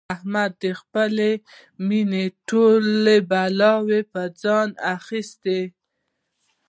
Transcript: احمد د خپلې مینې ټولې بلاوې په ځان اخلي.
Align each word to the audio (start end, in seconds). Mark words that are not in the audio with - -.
احمد 0.15 0.51
د 0.63 0.65
خپلې 0.79 1.31
مینې 1.87 2.25
ټولې 2.49 3.17
بلاوې 3.29 4.01
په 4.11 4.21
ځان 4.41 4.69
اخلي. 4.95 5.61